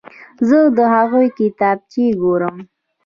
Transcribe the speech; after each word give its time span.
زه 0.47 0.59
د 0.77 0.79
هغوی 0.95 1.27
کتابچې 1.37 2.05
ګورم. 2.21 2.57